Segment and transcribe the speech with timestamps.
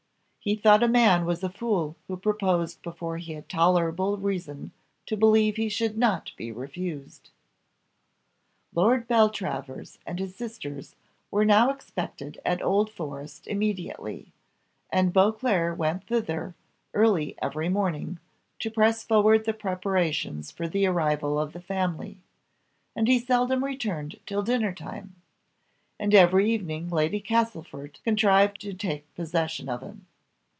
[0.43, 4.71] He thought a man was a fool who proposed before he had tolerable reason
[5.05, 7.29] to believe he should not be refused.
[8.73, 10.95] Lord Beltravers and his sisters
[11.29, 14.33] were now expected at Old Forest immediately,
[14.89, 16.55] and Beauclerc went thither
[16.95, 18.17] early every morning,
[18.61, 22.17] to press forward the preparations for the arrival of the family,
[22.95, 25.13] and he seldom returned till dinner time;
[25.99, 30.07] and every evening Lady Castlefort contrived to take possession of him.